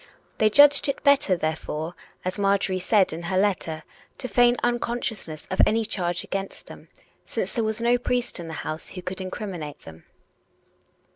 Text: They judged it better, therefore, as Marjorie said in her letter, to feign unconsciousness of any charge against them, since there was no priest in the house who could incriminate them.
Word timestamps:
They 0.39 0.49
judged 0.49 0.89
it 0.89 1.03
better, 1.03 1.35
therefore, 1.37 1.93
as 2.25 2.39
Marjorie 2.39 2.79
said 2.79 3.13
in 3.13 3.21
her 3.29 3.37
letter, 3.37 3.83
to 4.17 4.27
feign 4.27 4.55
unconsciousness 4.63 5.45
of 5.51 5.61
any 5.67 5.85
charge 5.85 6.23
against 6.23 6.65
them, 6.65 6.87
since 7.23 7.53
there 7.53 7.63
was 7.63 7.79
no 7.81 7.99
priest 7.99 8.39
in 8.39 8.47
the 8.47 8.55
house 8.65 8.93
who 8.93 9.03
could 9.03 9.21
incriminate 9.21 9.81
them. 9.81 10.05